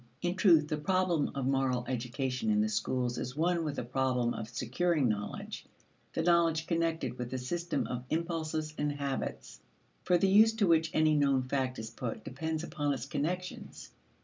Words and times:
In 0.23 0.33
truth, 0.33 0.67
the 0.67 0.77
problem 0.77 1.29
of 1.35 1.45
moral 1.45 1.85
education 1.87 2.49
in 2.49 2.61
the 2.61 2.69
schools 2.69 3.19
is 3.19 3.35
one 3.35 3.63
with 3.63 3.75
the 3.75 3.83
problem 3.83 4.33
of 4.33 4.49
securing 4.49 5.07
knowledge 5.07 5.63
the 6.13 6.23
knowledge 6.23 6.65
connected 6.65 7.19
with 7.19 7.29
the 7.29 7.37
system 7.37 7.85
of 7.85 8.03
impulses 8.09 8.73
and 8.79 8.93
habits. 8.93 9.59
For 10.03 10.17
the 10.17 10.27
use 10.27 10.53
to 10.53 10.65
which 10.65 10.89
any 10.91 11.13
known 11.13 11.43
fact 11.43 11.77
is 11.77 11.91
put 11.91 12.23
depends 12.23 12.63
upon 12.63 12.95
its 12.95 13.05
connections. 13.05 13.91